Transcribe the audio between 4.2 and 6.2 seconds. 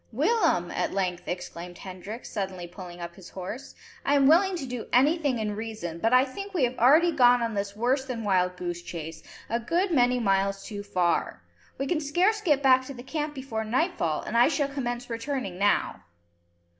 willing to do anything in reason, but